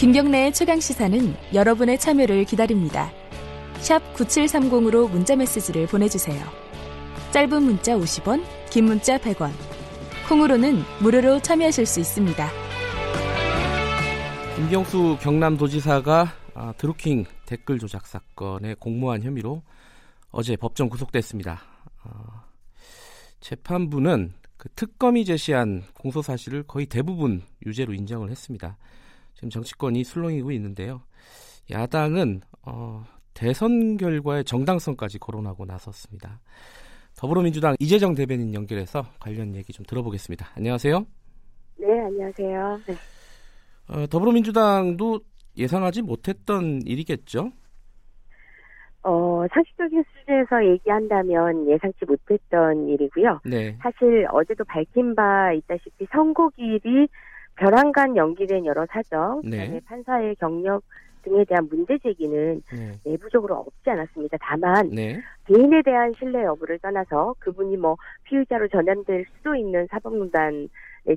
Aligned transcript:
김경래의 0.00 0.54
최강 0.54 0.80
시사는 0.80 1.36
여러분의 1.52 1.98
참여를 1.98 2.46
기다립니다. 2.46 3.12
9730으로 4.14 5.10
문자 5.10 5.36
메시지를 5.36 5.86
보내주세요. 5.88 6.42
짧은 7.32 7.62
문자 7.62 7.98
50원, 7.98 8.42
긴 8.70 8.86
문자 8.86 9.18
100원. 9.18 9.50
콩으로는 10.26 10.78
무료로 11.02 11.40
참여하실 11.40 11.84
수 11.84 12.00
있습니다. 12.00 12.48
김경수 14.56 15.18
경남도지사가 15.20 16.32
아, 16.54 16.72
드루킹 16.78 17.26
댓글 17.44 17.78
조작 17.78 18.06
사건의 18.06 18.76
공모한 18.76 19.22
혐의로 19.22 19.62
어제 20.30 20.56
법정 20.56 20.88
구속됐습니다. 20.88 21.60
아, 22.04 22.44
재판부는 23.40 24.32
그 24.56 24.70
특검이 24.70 25.26
제시한 25.26 25.82
공소 25.92 26.22
사실을 26.22 26.62
거의 26.62 26.86
대부분 26.86 27.42
유죄로 27.66 27.92
인정을 27.92 28.30
했습니다. 28.30 28.78
지금 29.40 29.48
정치권이 29.48 30.04
술렁이고 30.04 30.50
있는데요. 30.52 31.00
야당은 31.70 32.42
어, 32.66 33.02
대선 33.32 33.96
결과의 33.96 34.44
정당성까지 34.44 35.18
거론하고 35.18 35.64
나섰습니다. 35.64 36.40
더불어민주당 37.16 37.74
이재정 37.80 38.14
대변인 38.14 38.52
연결해서 38.52 39.02
관련 39.18 39.54
얘기 39.54 39.72
좀 39.72 39.86
들어보겠습니다. 39.86 40.46
안녕하세요. 40.56 41.06
네, 41.78 42.00
안녕하세요. 42.00 42.80
네. 42.86 42.94
어, 43.88 44.06
더불어민주당도 44.08 45.20
예상하지 45.56 46.02
못했던 46.02 46.82
일이겠죠? 46.84 47.50
어, 49.04 49.46
상식적인 49.54 50.04
수준에서 50.18 50.66
얘기한다면 50.66 51.66
예상치 51.66 52.04
못했던 52.04 52.88
일이고요. 52.90 53.40
네. 53.46 53.78
사실 53.80 54.26
어제도 54.30 54.64
밝힌 54.64 55.14
바 55.14 55.54
있다시피 55.54 56.06
선고일이 56.12 57.08
벼랑간 57.60 58.16
연기된 58.16 58.64
여러 58.64 58.86
사정, 58.86 59.42
네. 59.44 59.80
판사의 59.84 60.34
경력 60.36 60.82
등에 61.22 61.44
대한 61.44 61.68
문제 61.70 61.98
제기는 61.98 62.62
네. 62.72 62.92
내부적으로 63.04 63.56
없지 63.56 63.90
않았습니다. 63.90 64.38
다만 64.40 64.88
네. 64.88 65.20
개인에 65.46 65.82
대한 65.82 66.14
신뢰 66.18 66.42
여부를 66.42 66.78
떠나서 66.78 67.34
그분이 67.38 67.76
뭐 67.76 67.96
피의자로 68.24 68.68
전환될 68.68 69.26
수도 69.36 69.54
있는 69.54 69.86
사법농단의 69.90 70.68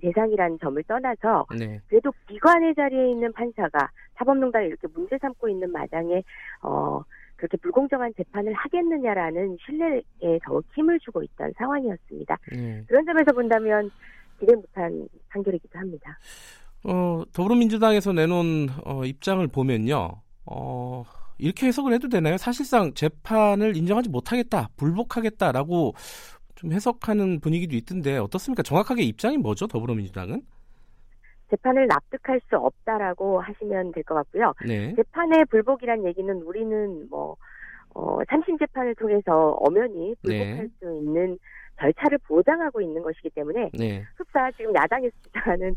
대상이라는 0.01 0.59
점을 0.59 0.83
떠나서 0.83 1.45
네. 1.57 1.79
그래도 1.87 2.11
비관의 2.27 2.75
자리에 2.75 3.11
있는 3.11 3.31
판사가 3.31 3.89
사법농단을 4.15 4.67
이렇게 4.67 4.87
문제 4.93 5.17
삼고 5.17 5.47
있는 5.47 5.71
마당에 5.71 6.23
어 6.61 7.01
그렇게 7.37 7.55
불공정한 7.55 8.13
재판을 8.17 8.51
하겠느냐라는 8.53 9.57
신뢰에 9.65 10.39
더욱 10.43 10.65
힘을 10.75 10.99
주고 10.99 11.23
있던 11.23 11.53
상황이었습니다. 11.57 12.37
네. 12.51 12.83
그런 12.87 13.05
점에서 13.05 13.31
본다면 13.31 13.89
기대 14.43 14.55
못한 14.55 15.07
판결이기도 15.29 15.79
합니다. 15.79 16.17
어, 16.83 17.23
더불어민주당에서 17.33 18.11
내놓은 18.11 18.67
어, 18.83 19.05
입장을 19.05 19.45
보면요. 19.47 20.21
어, 20.45 21.03
이렇게 21.37 21.67
해석을 21.67 21.93
해도 21.93 22.09
되나요? 22.09 22.37
사실상 22.37 22.93
재판을 22.93 23.77
인정하지 23.77 24.09
못하겠다, 24.09 24.69
불복하겠다라고 24.75 25.93
좀 26.55 26.71
해석하는 26.73 27.39
분위기도 27.39 27.75
있던데 27.77 28.17
어떻습니까? 28.17 28.63
정확하게 28.63 29.03
입장이 29.03 29.37
뭐죠? 29.37 29.67
더불어민주당은? 29.67 30.41
재판을 31.49 31.87
납득할 31.87 32.41
수 32.49 32.57
없다라고 32.57 33.39
하시면 33.39 33.91
될 33.93 34.03
것 34.03 34.15
같고요. 34.15 34.53
네. 34.67 34.93
재판의 34.95 35.45
불복이란 35.45 36.03
얘기는 36.05 36.35
우리는 36.41 37.07
뭐 37.09 37.37
어, 37.95 38.17
삼심 38.27 38.57
재판을 38.57 38.95
통해서 38.95 39.51
엄연히 39.61 40.15
불복할 40.23 40.57
네. 40.57 40.67
수 40.79 40.85
있는 40.95 41.37
절차를 41.79 42.17
보장하고 42.19 42.81
있는 42.81 43.01
것이기 43.01 43.29
때문에 43.31 43.69
네. 43.77 44.03
흡사 44.15 44.51
지금 44.51 44.73
야당에서 44.75 45.15
주장하는 45.23 45.75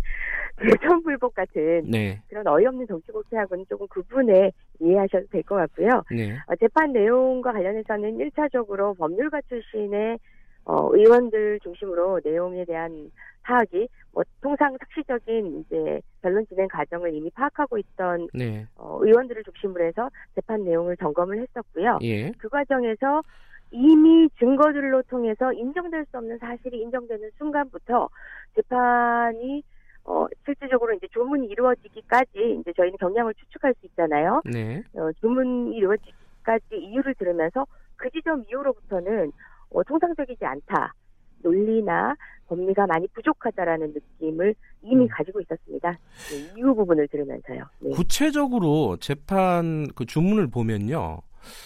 대선 0.80 1.02
불복 1.02 1.34
같은 1.34 1.84
네. 1.90 2.20
그런 2.28 2.46
어이없는 2.46 2.86
정치 2.86 3.10
공세하고는 3.12 3.64
조금 3.68 3.86
구분해 3.88 4.52
이해하셔도 4.80 5.26
될 5.30 5.42
것 5.42 5.56
같고요. 5.56 6.02
네. 6.10 6.36
어, 6.46 6.56
재판 6.56 6.92
내용과 6.92 7.52
관련해서는 7.52 8.18
1차적으로 8.18 8.96
법률가 8.98 9.40
출신의 9.48 10.18
어, 10.64 10.88
의원들 10.94 11.60
중심으로 11.62 12.20
내용에 12.24 12.64
대한 12.64 13.10
파악이 13.42 13.88
뭐 14.12 14.24
통상 14.42 14.76
삭시적인 14.80 15.60
이제 15.60 16.00
변론 16.20 16.44
진행 16.48 16.66
과정을 16.66 17.14
이미 17.14 17.30
파악하고 17.30 17.78
있던 17.78 18.28
네. 18.34 18.66
어, 18.74 18.98
의원들을 19.00 19.44
중심으로 19.44 19.84
해서 19.84 20.10
재판 20.34 20.64
내용을 20.64 20.96
점검을 20.96 21.38
했었고요. 21.42 21.98
예. 22.02 22.32
그 22.38 22.48
과정에서 22.48 23.22
이미 23.70 24.28
증거들로 24.38 25.02
통해서 25.02 25.52
인정될 25.52 26.06
수 26.10 26.18
없는 26.18 26.38
사실이 26.38 26.80
인정되는 26.80 27.30
순간부터 27.38 28.08
재판이 28.54 29.62
어, 30.04 30.26
실질적으로 30.44 30.94
이제 30.94 31.08
조문이 31.10 31.48
이루어지기까지 31.48 32.58
이제 32.60 32.72
저희는 32.76 32.96
경향을 32.98 33.34
추측할 33.34 33.74
수 33.80 33.86
있잖아요. 33.86 34.40
네. 34.44 34.82
어, 34.94 35.10
주문이 35.20 35.74
이루어지기까지 35.76 36.76
이유를 36.76 37.14
들으면서 37.16 37.66
그 37.96 38.08
지점 38.10 38.44
이후로부터는 38.48 39.32
어, 39.70 39.82
통상적이지 39.82 40.44
않다. 40.44 40.94
논리나 41.42 42.14
법리가 42.46 42.86
많이 42.86 43.08
부족하다라는 43.08 43.94
느낌을 43.94 44.54
이미 44.82 45.04
음. 45.04 45.08
가지고 45.10 45.40
있었습니다. 45.40 45.90
네, 45.90 46.52
이후 46.56 46.74
부분을 46.74 47.08
들으면서요. 47.08 47.64
네. 47.80 47.90
구체적으로 47.90 48.96
재판 48.98 49.88
그 49.94 50.06
주문을 50.06 50.46
보면요. 50.48 51.18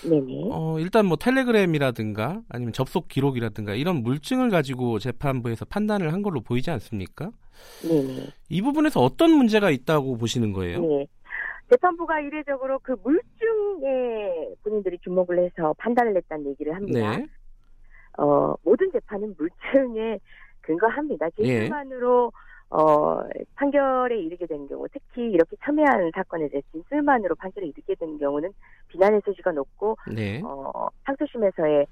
네네. 0.09 0.49
어, 0.51 0.79
일단 0.79 1.07
뭐 1.07 1.17
텔레그램이라든가 1.17 2.43
아니면 2.49 2.73
접속 2.73 3.09
기록이라든가 3.09 3.75
이런 3.75 4.03
물증을 4.03 4.51
가지고 4.51 4.99
재판부에서 4.99 5.65
판단을 5.65 6.13
한 6.13 6.23
걸로 6.23 6.41
보이지 6.41 6.71
않습니까? 6.71 7.31
네네. 7.83 8.29
이 8.49 8.63
부분에서 8.63 9.01
어떤 9.01 9.33
문제가 9.33 9.71
있다고 9.71 10.17
보시는 10.17 10.53
거예요? 10.53 10.81
네. 10.81 11.07
재판부가 11.71 12.21
이례적으로 12.21 12.81
그 12.81 12.97
물증에 13.03 14.55
본인들이 14.63 14.99
주목을 15.03 15.39
해서 15.39 15.75
판단을 15.79 16.17
했다는 16.17 16.47
얘기를 16.47 16.75
합니다. 16.75 17.17
네. 17.17 17.27
어, 18.19 18.55
모든 18.65 18.91
재판은 18.91 19.35
물증에 19.39 20.19
근거합니다. 20.63 21.29
예. 21.39 21.61
진술만으로 21.61 22.33
어, 22.71 23.21
판결에 23.57 24.21
이르게 24.21 24.47
된 24.47 24.69
경우, 24.69 24.87
특히 24.93 25.29
이렇게 25.31 25.57
첨예한 25.65 26.13
사건에 26.15 26.49
대해 26.49 26.63
진술만으로 26.71 27.35
판결에 27.35 27.67
이르게 27.67 27.95
된 27.97 28.17
경우는 28.19 28.53
비난의 28.91 29.23
소지가 29.25 29.53
높고 29.53 29.97
네. 30.15 30.41
어, 30.45 30.89
항소심에서의 31.05 31.87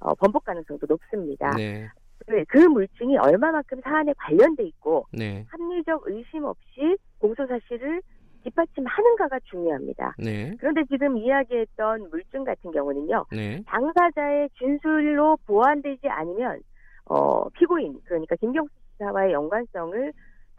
어, 0.00 0.14
번복 0.14 0.44
가능성도 0.44 0.86
높습니다. 0.88 1.50
네. 1.56 1.88
그, 2.26 2.44
그 2.48 2.58
물증이 2.58 3.16
얼마만큼 3.18 3.80
사안에 3.82 4.12
관련돼 4.16 4.64
있고 4.64 5.06
네. 5.12 5.44
합리적 5.48 6.04
의심 6.06 6.44
없이 6.44 6.96
공소 7.18 7.46
사실을 7.46 8.00
뒷받침하는가가 8.44 9.38
중요합니다. 9.44 10.14
네. 10.18 10.52
그런데 10.58 10.82
지금 10.90 11.16
이야기했던 11.16 12.10
물증 12.10 12.44
같은 12.44 12.72
경우는요, 12.72 13.26
네. 13.30 13.62
당사자의 13.66 14.50
진술로 14.58 15.36
보완되지 15.46 16.08
않으면 16.08 16.60
어, 17.06 17.48
피고인 17.50 18.00
그러니까 18.04 18.36
김경수 18.36 18.72
지사와의 18.92 19.32
연관성을 19.32 20.12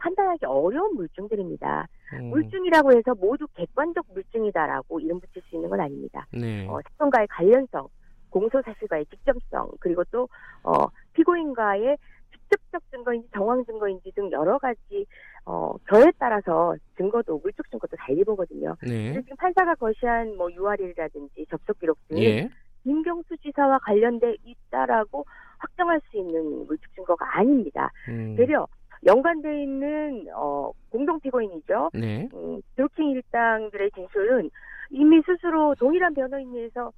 판단하기 0.04 0.44
어려운 0.44 0.94
물증들입니다. 0.96 1.88
음, 2.12 2.24
물증이라고 2.26 2.92
해서 2.92 3.14
모두 3.14 3.46
객관적 3.54 4.04
물증이다라고 4.12 5.00
이름 5.00 5.18
붙일 5.18 5.42
수 5.48 5.56
있는 5.56 5.70
건 5.70 5.80
아닙니다. 5.80 6.26
네. 6.30 6.66
어, 6.68 6.78
사건과의 6.90 7.26
관련성, 7.28 7.88
공소 8.28 8.60
사실과의 8.60 9.06
직접성, 9.06 9.70
그리고 9.80 10.04
또 10.10 10.28
어, 10.62 10.86
피고인과의 11.14 11.96
직접적 12.32 12.82
증거인지 12.90 13.28
정황 13.32 13.64
증거인지 13.64 14.12
등 14.14 14.30
여러 14.32 14.58
가지 14.58 15.06
어, 15.46 15.74
결에 15.88 16.12
따라서 16.18 16.76
증거도 16.98 17.40
물적 17.42 17.70
증거도 17.70 17.96
달리 17.96 18.22
보거든요. 18.24 18.76
네. 18.82 19.12
그래서 19.12 19.22
지금 19.22 19.36
판사가 19.38 19.74
거시한 19.76 20.36
뭐 20.36 20.52
URL이라든지 20.52 21.46
접속 21.48 21.78
기록 21.78 21.96
등 22.08 22.18
예. 22.18 22.50
김경수 22.82 23.38
지사와 23.38 23.78
관련돼 23.78 24.36
있다라고 24.44 25.24
확정할 25.56 25.98
수 26.10 26.18
있는 26.18 26.66
물적 26.66 26.94
증거가 26.94 27.38
아닙니다. 27.38 27.90
음, 28.10 28.36
되려 28.36 28.66
연관돼 29.04 29.62
있는 29.62 30.26
어, 30.34 30.70
공동 30.90 31.20
피고인이죠. 31.20 31.90
네. 31.94 32.28
음, 32.34 32.60
드루킹 32.76 33.10
일당들의 33.10 33.90
진술은 33.92 34.50
이미 34.90 35.20
스스로 35.22 35.74
동일한 35.74 36.14
변호인에서 36.14 36.92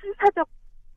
순사적 0.00 0.48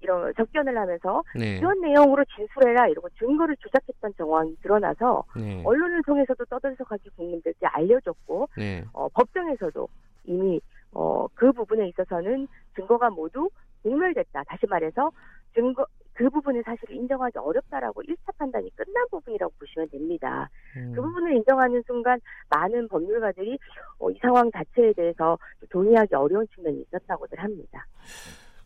이런 0.01 0.33
접견을 0.35 0.77
하면서 0.77 1.23
네. 1.35 1.57
이런 1.57 1.81
내용으로 1.81 2.23
진술해라 2.35 2.88
이러고 2.88 3.09
증거를 3.19 3.56
조작했던 3.57 4.13
정황이 4.17 4.56
드러나서 4.61 5.25
네. 5.35 5.61
언론을 5.65 6.01
통해서도 6.03 6.45
떠들썩하게 6.45 7.09
국민들께 7.15 7.67
알려졌고 7.67 8.47
네. 8.57 8.83
어, 8.94 9.09
법정에서도 9.09 9.88
이미 10.25 10.62
어, 10.94 11.27
그 11.35 11.51
부분에 11.51 11.89
있어서는 11.89 12.47
증거가 12.75 13.09
모두 13.09 13.50
공멸됐다. 13.83 14.44
다시 14.44 14.65
말해서 14.67 15.12
증거 15.53 15.85
그 16.19 16.30
부분의 16.30 16.62
사실을 16.66 16.98
인정하기 16.98 17.38
어렵다라고 17.38 18.04
1차 18.04 18.36
판단이 18.38 18.69
끝난 18.75 19.07
부분이라고 19.10 19.54
보시면 19.57 19.88
됩니다. 19.89 20.50
음, 20.75 20.92
그 20.94 21.01
부분을 21.01 21.33
인정하는 21.38 21.81
순간 21.88 22.19
많은 22.50 22.89
법률가들이 22.89 23.57
어, 24.00 24.12
이 24.12 24.16
상황 24.21 24.51
자체에 24.51 24.92
대해서 24.92 25.38
동의하기 25.69 26.13
어려운 26.16 26.45
측면이 26.54 26.81
있었다고들 26.81 27.39
합니다. 27.39 27.88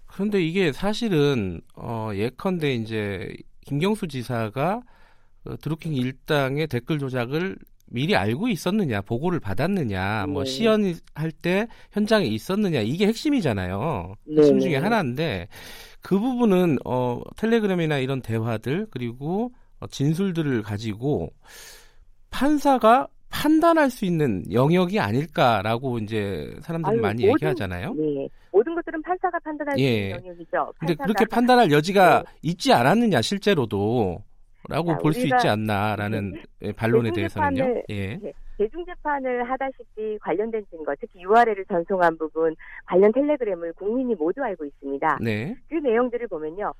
그런데 0.08 0.42
이게 0.42 0.72
사실은 0.72 1.62
어, 1.76 2.10
예컨대 2.16 2.74
이제 2.74 3.32
김경수 3.62 4.08
지사가 4.08 4.82
어, 5.46 5.56
드루킹 5.58 5.94
일당의 5.94 6.66
댓글 6.66 6.98
조작을 6.98 7.56
미리 7.86 8.16
알고 8.16 8.48
있었느냐, 8.48 9.02
보고를 9.02 9.40
받았느냐, 9.40 10.26
뭐 10.28 10.44
네. 10.44 10.50
시연할 10.50 11.32
때 11.40 11.68
현장에 11.92 12.26
있었느냐 12.26 12.80
이게 12.80 13.06
핵심이잖아요. 13.06 14.16
네. 14.26 14.38
핵심 14.38 14.60
중에 14.60 14.78
하나인데 14.78 15.50
그 16.04 16.20
부분은 16.20 16.78
어 16.86 17.22
텔레그램이나 17.38 17.98
이런 17.98 18.22
대화들 18.22 18.88
그리고 18.92 19.52
어, 19.80 19.88
진술들을 19.88 20.62
가지고 20.62 21.30
판사가 22.30 23.08
판단할 23.30 23.90
수 23.90 24.06
있는 24.06 24.44
영역이 24.52 25.00
아닐까라고 25.00 25.98
이제 26.00 26.54
사람들이 26.62 26.94
아유, 26.98 27.02
많이 27.02 27.24
모든- 27.26 27.34
얘기하잖아요. 27.48 27.94
네. 27.96 28.28
모든 28.52 28.76
것들은 28.76 29.02
판사가 29.02 29.40
판단할 29.40 29.76
수 29.76 29.84
예. 29.84 30.10
있는 30.10 30.20
영역이죠. 30.26 30.74
근데 30.80 30.94
그렇게 30.96 31.26
판단할 31.26 31.72
여지가 31.72 32.24
네. 32.24 32.32
있지 32.44 32.72
않았느냐 32.72 33.22
실제로도 33.24 34.22
라고 34.70 34.92
자, 34.92 34.98
볼수 35.00 35.22
있지 35.22 35.48
않나라는 35.48 36.42
예, 36.62 36.72
반론에 36.74 37.12
대해서는요. 37.12 37.64
대중재판을- 37.64 37.84
예. 37.90 38.20
네, 38.64 38.68
대중 38.68 38.86
재판을 38.86 39.44
하다시피 39.44 40.20
관련된 40.20 40.66
증거, 40.70 40.96
특히 41.00 41.22
URL을 41.22 41.66
전송한 41.66 42.18
부분, 42.18 42.56
관련 42.86 43.12
텔레그램을 43.12 43.74
국민이 43.74 44.16
모두 44.16 44.42
알고 44.42 44.66
있습니다. 44.66 45.20
네. 45.22 45.56
그 45.70 45.76
내용들을 45.76 46.28
보면요. 46.28 46.74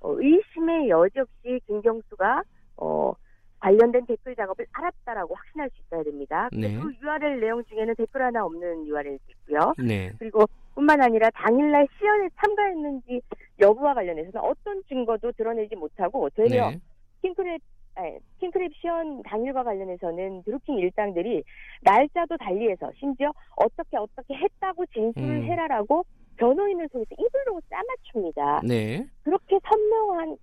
어, 0.00 0.14
의심의 0.18 0.88
여지 0.88 1.20
없이 1.20 1.60
김경수가 1.66 2.42
어, 2.78 3.12
관련된 3.60 4.06
댓글 4.06 4.34
작업을 4.34 4.66
알았다라고 4.72 5.34
확신할 5.34 5.70
수 5.70 5.82
있어야 5.86 6.02
됩니다. 6.04 6.48
네. 6.52 6.78
그 6.78 6.90
URL 7.02 7.40
내용 7.40 7.62
중에는 7.64 7.94
댓글 7.96 8.22
하나 8.22 8.44
없는 8.44 8.86
URL도 8.86 9.18
있고요. 9.28 9.74
네. 9.78 10.12
그리고 10.18 10.46
뿐만 10.74 11.02
아니라 11.02 11.28
당일날 11.30 11.86
시연에 11.98 12.28
참가했는지 12.40 13.20
여부와 13.60 13.94
관련해서는 13.94 14.40
어떤 14.40 14.82
증거도 14.88 15.32
드러내지 15.32 15.76
못하고 15.76 16.30
되려 16.30 16.70
네. 16.70 16.80
킹크랩 17.22 17.60
아니, 17.96 18.18
킹크랩 18.40 18.72
시연 18.74 19.22
당일과 19.22 19.64
관련해서는 19.64 20.42
드루킹 20.44 20.78
일당들이 20.78 21.42
날짜도 21.82 22.36
달리해서 22.36 22.90
심지어 22.98 23.32
어떻게 23.56 23.96
어떻게 23.96 24.34
했다고 24.34 24.84
진술을 24.86 25.28
음. 25.28 25.44
해라라고 25.44 26.04
변호인을 26.36 26.88
통해서 26.90 27.14
입으로 27.18 27.60
짜맞춥니다. 27.70 28.60
네. 28.68 29.06
그렇게 29.24 29.58
선명한 29.66 30.36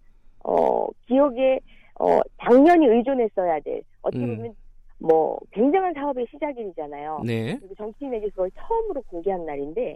어, 0.46 0.88
기억에 1.06 1.60
어, 2.00 2.20
당연히 2.38 2.88
의존했어야 2.88 3.60
될 3.60 3.84
어떻게 4.02 4.24
음. 4.24 4.38
보면 4.38 4.56
뭐 4.98 5.38
굉장한 5.52 5.94
사업의 5.94 6.26
시작일이잖아요. 6.32 7.22
네. 7.24 7.58
그리고 7.60 7.76
정치인에게 7.76 8.30
그걸 8.30 8.50
처음으로 8.52 9.04
공개한 9.04 9.46
날인데 9.46 9.96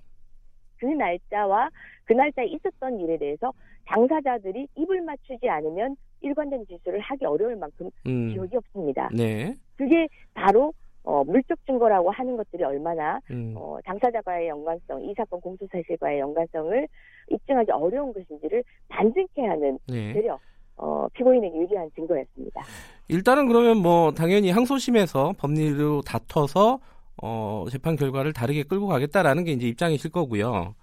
그 0.80 0.86
날짜와 0.86 1.70
그 2.06 2.14
날짜에 2.14 2.46
있었던 2.46 3.00
일에 3.00 3.18
대해서 3.18 3.52
당사자들이 3.86 4.68
입을 4.76 5.02
맞추지 5.02 5.50
않으면 5.50 5.96
일관된 6.22 6.66
진술을 6.68 7.00
하기 7.00 7.26
어려울 7.26 7.56
만큼 7.56 7.90
음. 8.06 8.34
기억이 8.34 8.58
없습니다. 8.58 9.10
네. 9.14 9.54
그게 9.76 10.08
바로 10.34 10.74
어, 11.04 11.24
물적 11.24 11.58
증거라고 11.66 12.12
하는 12.12 12.36
것들이 12.36 12.64
얼마나 12.64 13.20
음. 13.32 13.54
어, 13.56 13.78
당사자과의 13.86 14.50
연관성, 14.50 15.02
이 15.04 15.14
사건 15.16 15.40
공소 15.40 15.66
사실과의 15.72 16.20
연관성을 16.20 16.88
입증하기 17.30 17.72
어려운 17.72 18.14
것인지를 18.14 18.64
반증케 18.90 19.46
하는 19.46 19.80
네. 19.88 20.14
되려 20.14 20.38
어, 20.76 21.08
피고인에게 21.14 21.58
유리한 21.58 21.90
증거였습니다. 21.96 22.62
일단은 23.08 23.48
그러면 23.48 23.78
뭐 23.78 24.12
당연히 24.12 24.52
항소심에서 24.52 25.34
법리로 25.38 26.02
다퉈서 26.02 26.80
어, 27.24 27.66
재판 27.72 27.96
결과를 27.96 28.34
다르게 28.34 28.64
끌고 28.64 28.88
가겠다라는 28.88 29.44
게 29.46 29.54
이제 29.54 29.68
입장이실 29.68 30.12
거고요. 30.12 30.76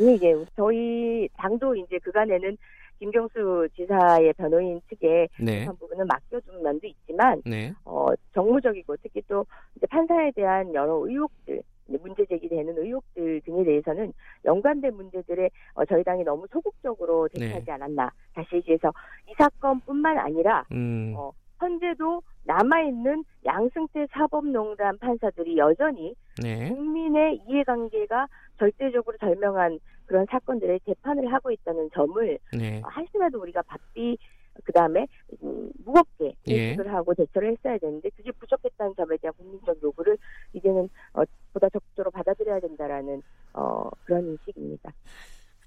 예, 0.00 0.18
예. 0.22 0.44
저희 0.56 1.28
당도 1.36 1.74
이제 1.76 1.98
그간에는 1.98 2.56
김경수 2.98 3.68
지사의 3.76 4.32
변호인 4.34 4.80
측에 4.88 5.28
네. 5.40 5.60
재판 5.60 5.76
부분을 5.76 6.04
맡겨둔 6.06 6.62
면도 6.62 6.86
있지만 6.86 7.42
네. 7.44 7.72
어, 7.84 8.08
정무적이고 8.34 8.96
특히 9.02 9.22
또 9.28 9.44
이제 9.76 9.86
판사에 9.86 10.32
대한 10.32 10.74
여러 10.74 10.94
의혹들 11.06 11.62
문제 12.00 12.24
제기되는 12.26 12.76
의혹들 12.76 13.40
등에 13.42 13.64
대해서는 13.64 14.12
연관된 14.44 14.94
문제들에 14.94 15.48
어, 15.74 15.84
저희 15.86 16.04
당이 16.04 16.24
너무 16.24 16.46
소극적으로 16.50 17.28
대처하지 17.28 17.64
네. 17.64 17.72
않았나 17.72 18.10
다시 18.34 18.56
얘기해서 18.56 18.92
이 19.28 19.34
사건뿐만 19.38 20.18
아니라 20.18 20.64
음. 20.72 21.14
어, 21.16 21.32
현재도 21.58 22.22
남아있는 22.44 23.24
양승태 23.44 24.06
사법농단 24.10 24.98
판사들이 24.98 25.56
여전히 25.58 26.14
네. 26.42 26.68
국민의 26.70 27.40
이해관계가 27.48 28.28
절대적으로 28.58 29.16
절명한 29.18 29.78
그런 30.06 30.26
사건들의 30.30 30.80
재판을 30.86 31.32
하고 31.32 31.50
있다는 31.50 31.90
점을 31.94 32.38
네. 32.56 32.80
한심해도 32.84 33.40
우리가 33.40 33.62
바삐 33.62 34.16
그 34.64 34.72
다음에 34.72 35.06
음, 35.42 35.70
무겁게 35.84 36.34
예. 36.48 36.70
인식을 36.70 36.92
하고 36.92 37.14
대처를 37.14 37.52
했어야 37.52 37.78
되는데 37.78 38.10
그게 38.10 38.32
부족했다는 38.32 38.94
점에 38.96 39.16
대한 39.18 39.32
국민적 39.36 39.80
요구를 39.82 40.16
이제는 40.52 40.88
어, 41.12 41.22
보다 41.52 41.68
적극적으로 41.68 42.10
받아들여야 42.10 42.60
된다라는 42.60 43.22
어, 43.52 43.88
그런 44.04 44.26
인식입니다. 44.26 44.92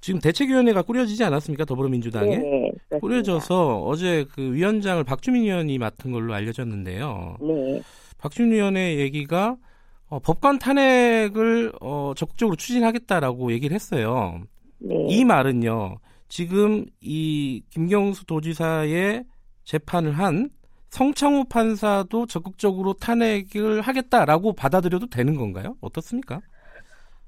지금 0.02 0.20
대책위원회가 0.20 0.82
꾸려지지 0.82 1.24
않았습니까? 1.24 1.64
더불어민주당에 1.66 2.38
네. 2.38 2.72
꾸려져서 3.00 3.84
어제 3.84 4.26
그 4.34 4.54
위원장을 4.54 5.04
박주민 5.04 5.44
의원이 5.44 5.78
맡은 5.78 6.12
걸로 6.12 6.34
알려졌는데요. 6.34 7.38
네, 7.40 7.82
박주민 8.18 8.54
의원의 8.54 9.00
얘기가 9.00 9.58
어, 10.12 10.20
법관 10.20 10.60
탄핵을 10.60 11.72
어, 11.80 12.12
적극적으로 12.18 12.58
추진하겠다라고 12.58 13.54
얘기를 13.54 13.74
했어요. 13.74 14.42
네, 14.80 15.08
이 15.08 15.24
말은요. 15.24 16.00
지금 16.28 16.86
이 17.00 17.64
김경수 17.70 18.26
도지사의 18.26 19.24
재판을 19.64 20.12
한 20.12 20.50
성창호 20.90 21.46
판사도 21.46 22.26
적극적으로 22.26 22.92
탄핵을 22.94 23.80
하겠다라고 23.80 24.52
받아들여도 24.52 25.08
되는 25.08 25.36
건가요? 25.36 25.78
어떻습니까? 25.80 26.42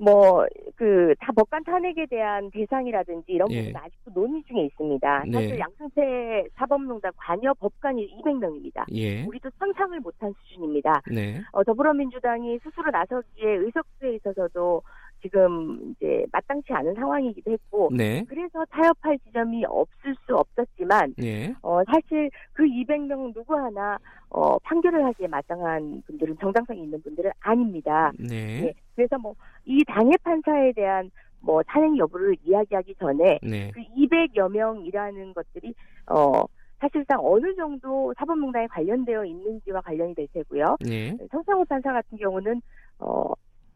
뭐 0.04 0.46
그 0.76 1.16
다 1.20 1.32
법관 1.32 1.64
탄핵에 1.64 2.06
대한 2.08 2.50
대상이라든지 2.52 3.32
이런 3.32 3.50
예. 3.52 3.60
부분은 3.66 3.80
아직도 3.80 4.12
논의 4.14 4.44
중에 4.44 4.66
있습니다. 4.66 5.24
네. 5.28 5.32
사실 5.32 5.60
양승태 5.60 6.46
사법농단 6.56 7.12
관여 7.16 7.54
법관이 7.54 8.20
200명입니다. 8.20 8.86
예. 8.94 9.24
우리도 9.26 9.50
상상을 9.60 10.00
못한 10.00 10.34
수준입니다. 10.42 11.04
네. 11.14 11.42
어, 11.52 11.64
더불어민주당이 11.64 12.60
스스로 12.60 12.92
나서기에 12.92 13.50
의석수에 13.50 14.16
있어서도 14.16 14.82
지금 15.24 15.96
이제 15.96 16.26
마땅치 16.32 16.72
않은 16.72 16.94
상황이기도 16.94 17.52
했고 17.52 17.90
네. 17.92 18.24
그래서 18.28 18.64
타협할 18.70 19.18
지점이 19.26 19.66
없을 19.66 20.16
수 20.26 20.36
없었지만 20.36 21.16
네. 21.18 21.56
어, 21.64 21.82
사실 21.86 22.30
그 22.52 22.64
200명 22.64 23.34
누구 23.34 23.56
하나 23.56 23.98
어, 24.30 24.60
판결을 24.60 25.04
하기에 25.06 25.28
마땅한 25.28 26.04
분들은 26.06 26.38
정당성이 26.40 26.84
있는 26.84 27.02
분들은 27.02 27.32
아닙니다. 27.40 28.12
네. 28.20 28.66
예, 28.66 28.74
그래서 28.96 29.18
뭐 29.18 29.34
이 29.66 29.84
당해 29.86 30.12
판사에 30.24 30.74
대한 30.74 31.10
뭐 31.40 31.62
탄핵 31.64 31.98
여부를 31.98 32.36
이야기하기 32.44 32.96
전에 32.96 33.40
네. 33.44 33.72
그 33.72 33.82
200여 33.82 34.50
명이라는 34.52 35.34
것들이 35.34 35.74
어 36.08 36.44
사실상 36.80 37.20
어느 37.22 37.56
정도 37.56 38.14
사법농단에 38.18 38.68
관련되어 38.68 39.24
있는지와 39.26 39.82
관련이 39.82 40.16
될 40.16 40.28
테고요. 40.34 40.78
네. 40.82 41.16
성상호 41.32 41.66
판사 41.66 41.94
같은 41.94 42.18
경우는 42.18 42.62
어 43.00 43.32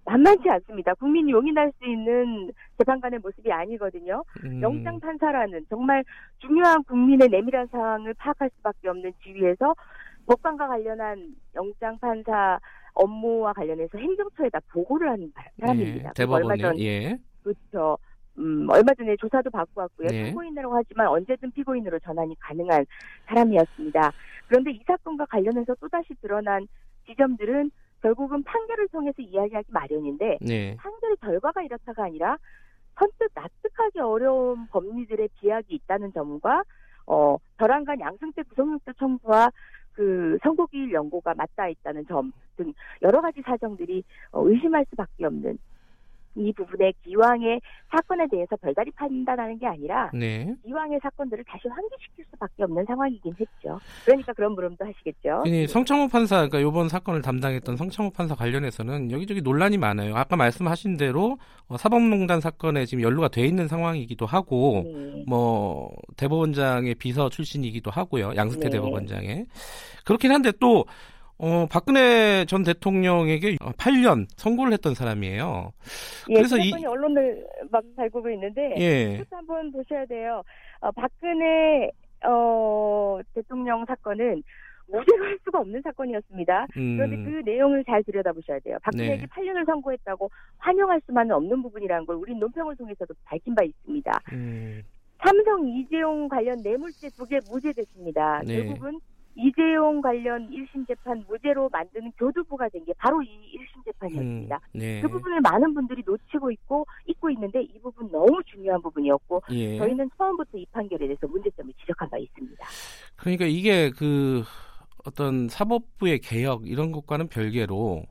만만치 0.08 0.50
않습니다. 0.50 0.94
국민이 0.94 1.32
용인할 1.32 1.72
수 1.78 1.86
있는 1.86 2.50
재판관의 2.78 3.20
모습이 3.20 3.52
아니거든요. 3.52 4.24
음, 4.46 4.62
영장 4.62 5.00
판사라는 5.00 5.66
정말 5.70 6.04
중요한 6.40 6.82
국민의 6.86 7.28
내밀한 7.28 7.68
사항을 7.68 8.14
파악할 8.14 8.50
수밖에 8.56 8.88
없는 8.88 9.12
지위에서 9.22 9.76
법관과 10.26 10.68
관련한 10.68 11.36
영장 11.56 11.98
판사 12.00 12.58
업무와 12.94 13.52
관련해서 13.54 13.98
행정처에다 13.98 14.60
보고를 14.72 15.10
하는 15.10 15.32
사람입니다. 15.60 16.10
네. 16.10 16.14
그리고 16.16 16.36
얼마 16.36 16.56
전 16.56 16.80
예. 16.80 17.18
그렇죠. 17.44 17.98
음, 18.38 18.68
얼마 18.70 18.94
전에 18.94 19.16
조사도 19.18 19.50
받고 19.50 19.82
왔고요. 19.82 20.08
네. 20.08 20.26
피고인이라고 20.26 20.74
하지만 20.74 21.08
언제든 21.08 21.52
피고인으로 21.52 22.00
전환이 22.00 22.36
가능한 22.40 22.86
사람이었습니다. 23.26 24.12
그런데 24.48 24.72
이 24.72 24.82
사건과 24.88 25.26
관련해서 25.26 25.76
또다시 25.76 26.14
드러난 26.22 26.66
지점들은 27.08 27.72
결국은 28.02 28.44
판결을 28.44 28.88
통해서 28.90 29.22
이야기하기 29.22 29.68
마련인데 29.72 30.38
네. 30.42 30.76
판결의 30.78 31.18
결과가 31.18 31.64
이렇다가 31.64 32.06
아니라 32.06 32.38
선뜻 33.00 33.32
납득하기 33.34 34.00
어려운 34.00 34.68
법리들의 34.68 35.30
비약이 35.40 35.74
있다는 35.74 36.12
점과 36.14 36.64
어, 37.06 37.38
결함간 37.58 38.00
양승태 38.00 38.44
구속영장 38.44 38.94
청구와 38.98 39.52
그 39.94 40.38
선고기일 40.44 40.92
연고가 40.94 41.34
맞닿아 41.36 41.70
있다는 41.70 42.06
점 42.08 42.32
등 42.58 42.74
여러 43.04 43.22
가지 43.22 43.42
사정들이 43.42 44.04
어, 44.32 44.42
의심할 44.48 44.86
수밖에 44.90 45.26
없는 45.26 45.58
이 46.38 46.54
부분에 46.54 46.94
기왕의 47.04 47.60
사건에 47.90 48.28
대해서 48.30 48.56
별다리 48.58 48.92
판단하는 48.92 49.58
게 49.58 49.66
아니라 49.66 50.12
네. 50.14 50.54
이왕의 50.66 51.00
사건들을 51.02 51.44
다시 51.46 51.68
환기시킬 51.68 52.26
수밖에 52.32 52.64
없는 52.64 52.86
상황이긴 52.86 53.34
했죠. 53.40 53.80
그러니까 54.06 54.34
그런 54.34 54.54
물음도 54.54 54.86
하시겠죠. 54.86 55.44
아니, 55.46 55.68
성창호 55.68 56.10
판사, 56.10 56.48
그러니까 56.48 56.60
이번 56.60 56.90
사건을 56.90 57.22
담당했던 57.22 57.78
성창호 57.78 58.12
판사 58.12 58.36
관련해서는 58.36 59.12
여기저기 59.12 59.42
논란이 59.42 59.78
많아요. 59.78 60.16
아까 60.16 60.36
말씀하신 60.36 60.98
대로 60.98 61.38
어, 61.68 61.78
사법농단 61.78 62.40
사건에 62.40 62.86
지금 62.86 63.04
연루가 63.04 63.28
돼 63.28 63.46
있는 63.46 63.68
상황이기도 63.68 64.26
하고, 64.26 64.84
네. 64.86 65.24
뭐 65.28 65.92
대법원장의 66.18 66.96
비서 66.96 67.30
출신이기도 67.30 67.92
하고요. 67.92 68.34
양승태 68.36 68.70
네. 68.70 68.78
대법원장의 68.78 69.46
그렇긴 70.06 70.32
한데 70.32 70.52
또 70.60 70.86
어, 71.40 71.68
박근혜 71.70 72.46
전 72.46 72.64
대통령에게 72.64 73.56
8년 73.58 74.26
선고를 74.38 74.74
했던 74.74 74.96
사람이에요. 74.96 75.72
예, 76.30 76.34
그래서 76.34 76.58
이 76.58 76.72
언론을 76.84 77.46
막 77.72 77.84
달구고 77.96 78.30
있는데 78.32 78.74
예. 78.80 79.24
한번 79.30 79.72
보셔야 79.72 80.06
돼요. 80.08 80.42
어, 80.80 80.92
박근혜 80.92 81.92
어, 82.26 83.20
대통령 83.36 83.86
사건은 83.86 84.42
무죄로 84.88 85.26
할 85.26 85.38
수가 85.44 85.60
없는 85.60 85.82
사건이었습니다. 85.84 86.68
음. 86.78 86.98
그런데 86.98 87.18
그 87.18 87.42
내용을 87.50 87.84
잘 87.86 88.02
들여다보셔야 88.04 88.60
돼요. 88.60 88.78
박근혜에게 88.82 89.18
네. 89.22 89.28
8년을 89.28 89.66
선고했다고 89.66 90.32
환영할 90.58 91.02
수만은 91.06 91.36
없는 91.36 91.62
부분이라는 91.62 92.06
걸 92.08 92.16
우리 92.16 92.34
논평을 92.34 92.76
통해서도 92.78 93.14
밝힌 93.26 93.54
바 93.54 93.64
있습니다. 93.64 94.12
음. 94.32 94.82
삼성 95.20 95.68
이재용 95.68 96.28
관련 96.30 96.58
뇌물죄 96.64 97.10
두 97.10 97.26
개 97.28 97.38
무죄됐습니다. 97.50 98.42
네. 98.46 98.56
결국은 98.64 99.00
이재용 99.38 100.02
관련 100.02 100.50
1심 100.50 100.88
재판 100.88 101.24
무죄로 101.30 101.70
만드는 101.70 102.12
교두부가 102.18 102.68
된 102.70 102.84
게 102.86 102.94
바로 102.98 103.22
이 103.22 103.28
1심 103.28 103.86
재판이었습니다. 103.86 104.56
음, 104.56 104.80
네. 104.80 105.02
그 105.02 105.08
부분을 105.10 105.42
많은 105.42 105.74
분들이 105.74 106.02
놓치고 106.06 106.52
있고 106.52 106.86
잊고 107.08 107.30
있는데 107.32 107.62
이 107.62 107.80
부분 107.82 108.10
너무 108.12 108.42
중요한 108.46 108.82
부분이었고 108.82 109.42
예. 109.52 109.78
저희는 109.78 110.10
처음부터 110.18 110.58
이 110.58 110.66
판결에 110.72 111.06
대해서 111.08 111.28
문제점을 111.28 111.74
지적한 111.82 112.10
바 112.10 112.18
있습니다. 112.18 112.66
그러니까 113.16 113.46
이게 113.46 113.90
그 113.92 114.44
어떤 115.06 115.48
사법부의 115.50 116.20
개혁 116.20 116.68
이런 116.68 116.92
것과는 116.92 117.28
별개로 117.28 118.04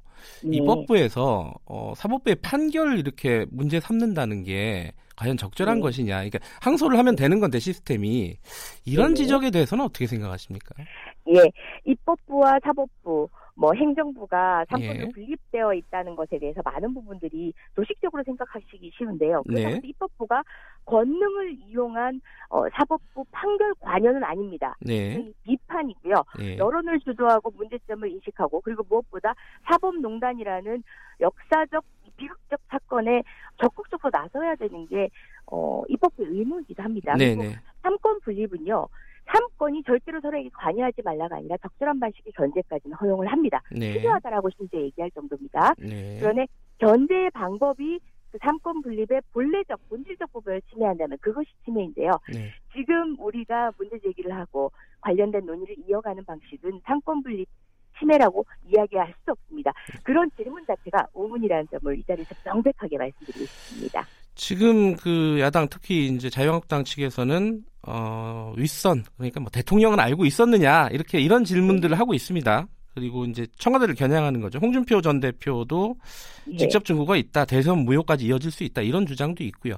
네. 0.45 0.56
입법부에서 0.59 1.52
어, 1.66 1.92
사법부의 1.97 2.37
판결을 2.42 2.99
이렇게 2.99 3.47
문제 3.50 3.80
삼는다는 3.80 4.45
게 4.45 4.92
과연 5.17 5.37
적절한 5.37 5.77
네. 5.77 5.81
것이냐. 5.81 6.15
그러니까 6.17 6.39
항소를 6.61 6.99
하면 6.99 7.17
되는 7.17 7.41
건데 7.41 7.59
시스템이 7.59 8.37
이런 8.85 9.09
네. 9.09 9.15
지적에 9.15 9.51
대해서는 9.51 9.85
어떻게 9.85 10.07
생각하십니까? 10.07 10.75
예, 11.29 11.51
입법부와 11.85 12.61
사법부 12.63 13.29
뭐 13.57 13.73
행정부가 13.73 14.67
삼권으로 14.69 15.07
예. 15.07 15.09
분립되어 15.13 15.73
있다는 15.73 16.15
것에 16.15 16.39
대해서 16.39 16.61
많은 16.63 16.93
부분들이 16.93 17.53
도식적으로 17.75 18.23
생각하시기 18.23 18.93
쉬운데요. 18.95 19.43
그래서 19.47 19.69
네. 19.69 19.81
입법부가 19.83 20.43
권능을 20.85 21.57
이용한 21.67 22.21
어, 22.51 22.69
사법부 22.75 23.25
판결 23.31 23.75
관여는 23.81 24.23
아닙니다. 24.23 24.77
네. 24.81 25.33
비판이고요. 25.45 26.15
네. 26.39 26.59
여론을 26.59 27.01
주도하고 27.01 27.51
문제점을 27.57 28.09
인식하고 28.11 28.61
그리고 28.61 28.85
무엇보다 28.89 29.35
사법농단이라는 29.65 30.83
역사적 31.21 31.83
비극적 32.17 32.61
사건에 32.69 33.23
적극적으로 33.61 34.11
나서야 34.13 34.55
되는 34.57 34.87
게 34.87 35.09
어, 35.47 35.83
입법부의 35.89 36.29
의무이기도 36.31 36.83
합니다. 36.83 37.15
네, 37.17 37.35
그리고 37.35 37.43
네. 37.45 37.57
삼권 37.83 38.21
분립은요. 38.21 38.89
삼권이 39.27 39.83
절대로 39.85 40.21
서로에게 40.21 40.51
관여하지 40.51 41.03
말라가 41.03 41.37
아니라 41.37 41.57
적절한 41.59 41.99
방식의 41.99 42.33
견제까지는 42.33 42.97
허용을 42.97 43.27
합니다. 43.27 43.61
네. 43.73 43.95
필요하다라고 43.95 44.51
심지어 44.51 44.81
얘기할 44.81 45.11
정도입니다. 45.11 45.75
네. 45.79 46.19
그런데 46.21 46.47
견제의 46.79 47.31
방법이 47.31 47.99
그 48.31 48.39
삼권 48.41 48.83
분립의 48.83 49.23
본래적 49.33 49.89
본질적 49.89 50.33
부분을 50.33 50.61
침해한다면 50.71 51.19
그것이 51.21 51.51
침해인데요. 51.65 52.13
네. 52.33 52.53
지금 52.73 53.17
우리가 53.19 53.73
문제 53.79 53.99
제기를 53.99 54.33
하고 54.33 54.71
관련된 55.01 55.45
논의를 55.45 55.77
이어가는 55.87 56.25
방식은 56.25 56.81
삼권 56.85 57.23
분립 57.23 57.49
침해라고 57.99 58.45
이야기할 58.71 59.15
수 59.25 59.31
없습니다. 59.33 59.73
그런 60.03 60.31
질문 60.37 60.65
자체가 60.67 61.07
오문이라는 61.12 61.69
점을 61.71 61.99
이 61.99 62.03
자리에서 62.05 62.35
명백하게 62.45 62.99
말씀드리겠습니다. 62.99 64.07
지금 64.35 64.95
그 64.97 65.38
야당 65.41 65.67
특히 65.71 66.09
이제 66.09 66.29
자유한국당 66.29 66.85
측에서는 66.85 67.62
어 67.87 68.53
윗선 68.57 69.05
그러니까 69.17 69.41
뭐 69.41 69.49
대통령은 69.50 69.99
알고 69.99 70.26
있었느냐 70.26 70.88
이렇게 70.93 71.21
이런 71.21 71.45
질문들을 71.45 71.99
하고 71.99 72.12
있습니다. 72.12 72.67
그리고 72.95 73.26
이제 73.26 73.47
청와대를 73.59 73.95
겨냥하는 73.95 74.41
거죠. 74.41 74.59
홍준표 74.59 75.03
전 75.03 75.21
대표도 75.21 75.97
네. 76.47 76.57
직접 76.57 76.85
증거가 76.85 77.17
있다. 77.17 77.45
대선 77.45 77.81
무효까지 77.81 78.26
이어질 78.26 78.50
수 78.50 78.65
있다. 78.65 78.81
이런 78.81 79.05
주장도 79.07 79.45
있고요. 79.45 79.75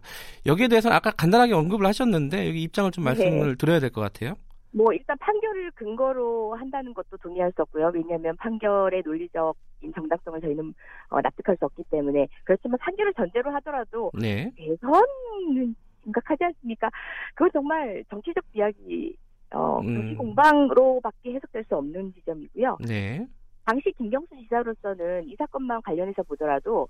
여기에 0.46 0.68
대해서는 0.68 0.96
아까 0.96 1.10
간단하게 1.10 1.52
언급을 1.52 1.84
하셨는데 1.86 2.48
여기 2.48 2.62
입장을 2.62 2.90
좀 2.92 3.04
말씀을 3.04 3.48
네. 3.50 3.54
드려야 3.56 3.80
될 3.80 3.90
것 3.90 4.00
같아요. 4.00 4.34
뭐 4.70 4.92
일단 4.92 5.16
판결을 5.18 5.70
근거로 5.72 6.54
한다는 6.54 6.92
것도 6.94 7.16
동의할 7.18 7.52
수 7.52 7.62
없고요. 7.62 7.90
왜냐하면 7.94 8.36
판결의 8.36 9.02
논리적인 9.04 9.92
정당성을 9.94 10.40
저희는 10.40 10.74
어, 11.08 11.20
납득할 11.20 11.56
수 11.56 11.64
없기 11.64 11.84
때문에 11.90 12.28
그렇지만 12.44 12.78
판결을 12.78 13.14
전제로 13.14 13.50
하더라도 13.52 14.10
네. 14.14 14.52
대선은 14.56 15.74
심각하지 16.04 16.44
않습니까? 16.44 16.90
그건 17.34 17.50
정말 17.52 18.04
정치적 18.10 18.44
비약이 18.52 19.16
어, 19.54 19.80
음. 19.80 20.16
공방으로밖에 20.16 21.34
해석될 21.34 21.64
수 21.64 21.76
없는 21.76 22.12
지점이고요. 22.14 22.78
네. 22.86 23.26
당시 23.64 23.92
김경수 23.92 24.34
지사로서는 24.36 25.28
이 25.28 25.36
사건만 25.36 25.80
관련해서 25.82 26.22
보더라도 26.22 26.88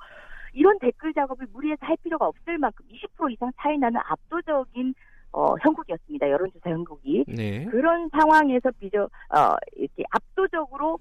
이런 0.52 0.78
댓글 0.78 1.12
작업을 1.12 1.46
무리해서 1.52 1.84
할 1.84 1.96
필요가 2.02 2.26
없을 2.26 2.58
만큼 2.58 2.84
20% 2.88 3.32
이상 3.32 3.50
차이 3.56 3.76
나는 3.78 4.00
압도적인 4.04 4.94
어, 5.32 5.54
형국이었습니다. 5.60 6.30
여론조사 6.30 6.70
형국이. 6.70 7.24
네. 7.28 7.64
그런 7.66 8.08
상황에서 8.10 8.70
비저, 8.78 9.02
어, 9.02 9.56
이렇게 9.76 10.04
압도적으로 10.10 10.98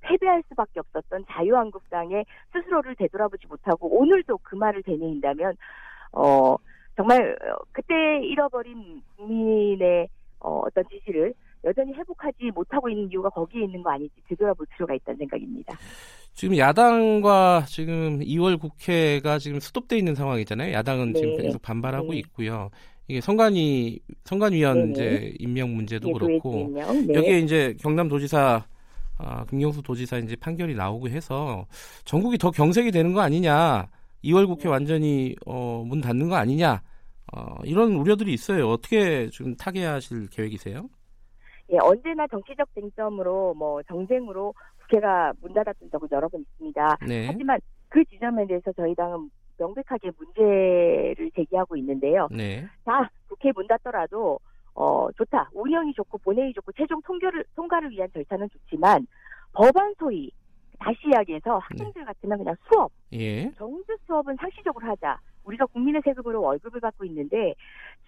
패배할 0.00 0.42
수밖에 0.48 0.80
없었던 0.80 1.24
자유한국당의 1.30 2.24
스스로를 2.52 2.94
되돌아보지 2.96 3.46
못하고 3.46 3.88
오늘도 4.00 4.38
그 4.42 4.54
말을 4.54 4.82
되뇌인다면, 4.82 5.56
어, 6.12 6.56
정말 6.96 7.36
어, 7.42 7.56
그때 7.72 7.94
잃어버린 8.24 9.02
국민의 9.16 10.08
어, 10.40 10.62
어떤 10.66 10.84
지지를 10.88 11.32
여전히 11.64 11.92
회복하지 11.92 12.50
못하고 12.54 12.88
있는 12.88 13.08
이유가 13.10 13.28
거기에 13.30 13.64
있는 13.64 13.82
거 13.82 13.90
아닌지 13.90 14.14
되돌아볼 14.28 14.66
필요가 14.74 14.94
있다는 14.94 15.18
생각입니다. 15.18 15.76
지금 16.32 16.56
야당과 16.56 17.64
지금 17.66 18.20
2월 18.20 18.60
국회가 18.60 19.38
지금 19.38 19.58
스톱돼 19.58 19.98
있는 19.98 20.14
상황이잖아요. 20.14 20.72
야당은 20.72 21.12
네. 21.12 21.20
지금 21.20 21.36
계속 21.36 21.62
반발하고 21.62 22.12
네. 22.12 22.18
있고요. 22.18 22.70
이게 23.08 23.20
선관위 23.20 24.00
선관위원 24.24 24.90
이제 24.90 25.34
임명 25.38 25.74
문제도 25.74 26.06
네, 26.06 26.12
그렇고 26.12 26.70
네. 26.74 27.14
여기에 27.14 27.38
이제 27.40 27.74
경남도지사 27.80 28.64
아, 29.20 29.44
김경수 29.46 29.82
도지사 29.82 30.18
이제 30.18 30.36
판결이 30.36 30.74
나오고 30.74 31.08
해서 31.08 31.66
전국이 32.04 32.38
더 32.38 32.50
경색이 32.50 32.92
되는 32.92 33.12
거 33.12 33.20
아니냐 33.20 33.88
2월 34.24 34.46
국회 34.46 34.68
완전히 34.68 35.34
어, 35.46 35.82
문 35.86 36.00
닫는 36.00 36.28
거 36.28 36.36
아니냐 36.36 36.82
어, 37.32 37.56
이런 37.64 37.92
우려들이 37.92 38.32
있어요. 38.32 38.68
어떻게 38.68 39.28
좀 39.28 39.54
타개하실 39.56 40.28
계획이세요? 40.30 40.88
예, 41.70 41.76
언제나 41.82 42.26
정치적 42.26 42.68
쟁점으로 42.74 43.54
뭐 43.54 43.82
정쟁으로 43.82 44.54
국회가 44.80 45.32
문 45.40 45.52
닫았던 45.52 45.90
적은 45.90 46.08
여러 46.12 46.28
번 46.28 46.40
있습니다. 46.40 46.98
네. 47.06 47.26
하지만 47.26 47.58
그 47.88 48.02
지점에 48.06 48.46
대해서 48.46 48.72
저희 48.72 48.94
당은 48.94 49.30
명백하게 49.58 50.12
문제를 50.16 51.30
제기하고 51.34 51.76
있는데요. 51.76 52.28
네. 52.30 52.66
자, 52.84 53.08
국회 53.28 53.52
문 53.52 53.66
닫더라도 53.66 54.38
어, 54.74 55.08
좋다. 55.16 55.50
운영이 55.54 55.92
좋고 55.94 56.18
본회의 56.18 56.52
좋고 56.52 56.72
최종 56.72 57.02
통결을 57.02 57.44
통과를 57.56 57.90
위한 57.90 58.08
절차는 58.12 58.48
좋지만 58.50 59.06
법안 59.52 59.92
소위 59.98 60.30
다시 60.78 60.98
이야기해서 61.08 61.58
학생들 61.58 62.02
네. 62.02 62.04
같으면 62.04 62.38
그냥 62.38 62.54
수업, 62.68 62.92
예. 63.12 63.50
정규 63.52 63.84
수업은 64.06 64.36
상시적으로 64.36 64.86
하자. 64.86 65.18
우리가 65.44 65.66
국민의 65.66 66.02
세금으로 66.04 66.42
월급을 66.42 66.80
받고 66.80 67.04
있는데 67.06 67.54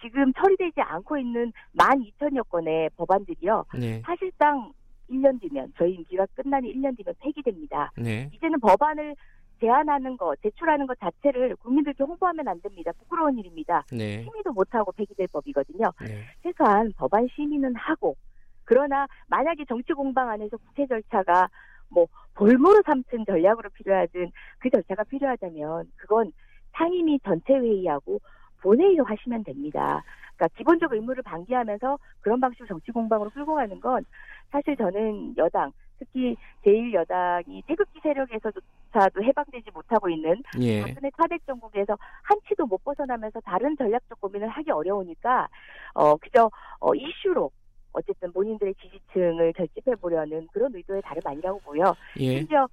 지금 0.01 0.33
처리되지 0.35 0.81
않고 0.81 1.17
있는 1.19 1.53
만 1.73 2.01
이천여 2.03 2.45
건의 2.45 2.91
법안들이요. 2.97 3.65
네. 3.79 4.03
사실상 4.05 4.73
1년 5.11 5.41
뒤면 5.41 5.73
저희 5.77 5.95
임기가 5.95 6.27
끝나는 6.37 6.69
1년 6.71 6.97
뒤면 6.97 7.15
폐기됩니다. 7.19 7.91
네. 7.97 8.31
이제는 8.33 8.61
법안을 8.61 9.17
제안하는 9.61 10.17
거, 10.17 10.35
제출하는 10.43 10.87
것 10.87 10.99
자체를 10.99 11.57
국민들께 11.57 12.03
홍보하면 12.03 12.49
안 12.49 12.61
됩니다. 12.61 12.93
부끄러운 12.99 13.39
일입니다. 13.39 13.85
네. 13.93 14.23
심의도 14.23 14.53
못하고 14.53 14.93
폐기될 14.93 15.29
법이거든요. 15.33 15.93
네. 16.01 16.25
최소한 16.43 16.93
법안 16.97 17.29
심의는 17.35 17.75
하고, 17.77 18.17
그러나 18.65 19.07
만약에 19.29 19.65
정치 19.67 19.93
공방 19.93 20.31
안에서 20.31 20.57
국회 20.57 20.87
절차가 20.87 21.49
뭐 21.91 22.07
볼모로 22.35 22.83
삼든 22.87 23.27
전략으로 23.27 23.69
필요하든 23.71 24.31
그 24.59 24.71
절차가 24.71 25.05
필요하다면 25.05 25.91
그건 25.97 26.33
상임위 26.73 27.19
전체 27.25 27.55
회의하고 27.55 28.21
본회의로 28.63 29.05
하시면 29.05 29.45
됩니다. 29.45 30.03
그러니까 30.37 30.57
기본적 30.57 30.93
의무를 30.93 31.23
방기하면서 31.23 31.99
그런 32.21 32.41
방식으로 32.41 32.69
정치 32.69 32.93
공방으로 32.93 33.31
끌고 33.31 33.55
가는 33.55 33.81
건 33.81 34.05
사실 34.51 34.77
저는 34.77 35.37
여당 35.37 35.73
특히 36.01 36.37
제1여당이 36.65 37.63
태극기 37.67 38.01
세력에서조차도 38.03 39.23
해방되지 39.23 39.71
못하고 39.73 40.09
있는 40.09 40.43
예. 40.59 40.83
박근혜 40.83 41.11
차백 41.17 41.47
정국에서 41.47 41.97
한치도 42.23 42.67
못 42.67 42.83
벗어나면서 42.83 43.41
다른 43.41 43.77
전략적 43.77 44.21
고민을 44.21 44.49
하기 44.49 44.71
어려우니까 44.73 45.47
어 45.95 46.17
그저 46.17 46.51
어 46.81 46.95
이슈로 46.95 47.51
어쨌든 47.93 48.33
본인들의 48.33 48.75
지지층을 48.75 49.53
결집해 49.53 49.95
보려는 49.97 50.49
그런 50.53 50.75
의도의 50.75 51.03
다름 51.03 51.21
아니라고 51.25 51.61
보여. 51.61 51.95
예. 52.19 52.39
심지어 52.39 52.67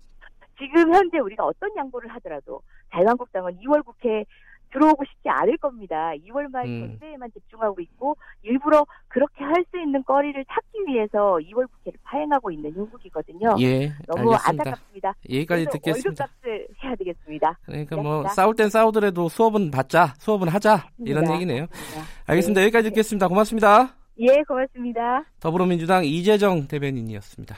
지금 0.58 0.94
현재 0.94 1.20
우리가 1.20 1.46
어떤 1.46 1.76
양보를 1.76 2.10
하더라도 2.16 2.62
자유한국당은 2.92 3.58
2월 3.60 3.84
국회 3.86 4.26
들어오고 4.72 5.04
싶지 5.06 5.30
않을 5.30 5.58
겁니다. 5.58 6.12
2월 6.28 6.50
말 6.52 6.66
음. 6.66 6.98
전대에만 7.00 7.30
집중하고 7.32 7.80
있고 7.82 8.16
일부러 8.44 8.86
그렇게 9.08 9.44
할 9.44 9.54
수 9.72 9.78
있는 9.80 10.02
거리를 10.04 10.44
찾기 10.46 10.80
위해서 10.88 11.38
2월 11.42 11.68
국회를 11.72 12.00
파행하고 12.04 12.52
있는 12.52 12.74
형국이거든요. 12.74 13.56
예, 13.60 13.90
너무 14.08 14.34
알겠습니다. 14.34 14.50
안타깝습니다. 14.50 15.14
여기까지 15.30 15.66
듣겠습니다. 15.66 16.24
월급값을 16.26 16.68
해야 16.84 16.96
되겠습니다. 16.96 17.60
그러니까 17.66 17.96
네, 17.96 18.02
뭐 18.02 18.24
네. 18.24 18.30
싸울 18.30 18.56
땐 18.56 18.70
싸우더라도 18.70 19.28
수업은 19.30 19.72
받자, 19.72 20.14
수업은 20.20 20.48
하자 20.48 20.88
이런 21.06 21.24
맞습니다. 21.24 21.34
얘기네요. 21.36 21.68
맞습니다. 21.70 22.02
알겠습니다. 22.28 22.62
네. 22.62 22.66
여기까지 22.66 22.90
듣겠습니다. 22.90 23.28
고맙습니다. 23.28 23.94
예, 24.20 24.42
고맙습니다. 24.48 25.24
더불어민주당 25.40 26.06
이재정 26.06 26.68
대변인이었습니다. 26.68 27.56